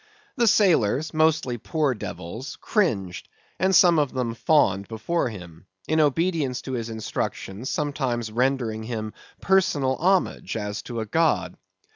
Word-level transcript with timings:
The 0.35 0.47
sailors, 0.47 1.13
mostly 1.13 1.59
poor 1.59 1.93
devils, 1.93 2.57
cringed, 2.59 3.29
and 3.59 3.75
some 3.75 3.99
of 3.99 4.11
them 4.13 4.33
fawned 4.33 4.87
before 4.87 5.29
him; 5.29 5.67
in 5.87 5.99
obedience 5.99 6.59
to 6.63 6.71
his 6.71 6.89
instructions, 6.89 7.69
sometimes 7.69 8.31
rendering 8.31 8.81
him 8.81 9.13
personal 9.41 9.97
homage, 9.97 10.57
as 10.57 10.81
to 10.89 11.01
a 11.01 11.05
god. 11.05 11.55